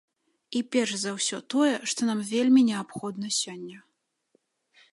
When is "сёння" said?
3.41-3.77